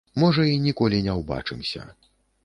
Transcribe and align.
Можа, 0.21 0.45
й 0.51 0.55
ніколі 0.61 1.01
не 1.07 1.13
ўбачымся. 1.19 1.83